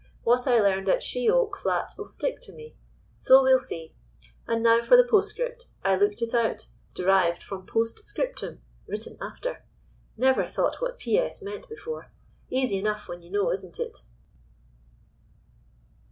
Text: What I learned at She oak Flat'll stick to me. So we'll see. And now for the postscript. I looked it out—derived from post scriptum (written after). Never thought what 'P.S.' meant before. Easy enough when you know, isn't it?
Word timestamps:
What 0.23 0.47
I 0.47 0.59
learned 0.59 0.89
at 0.89 1.03
She 1.03 1.29
oak 1.29 1.55
Flat'll 1.55 2.05
stick 2.05 2.41
to 2.41 2.51
me. 2.51 2.73
So 3.17 3.43
we'll 3.43 3.59
see. 3.59 3.93
And 4.47 4.63
now 4.63 4.81
for 4.81 4.97
the 4.97 5.03
postscript. 5.07 5.67
I 5.83 5.95
looked 5.95 6.23
it 6.23 6.33
out—derived 6.33 7.43
from 7.43 7.67
post 7.67 8.03
scriptum 8.07 8.63
(written 8.87 9.15
after). 9.21 9.63
Never 10.17 10.47
thought 10.47 10.81
what 10.81 10.97
'P.S.' 10.97 11.43
meant 11.43 11.69
before. 11.69 12.11
Easy 12.49 12.79
enough 12.79 13.07
when 13.07 13.21
you 13.21 13.29
know, 13.29 13.51
isn't 13.51 13.79
it? 13.79 14.01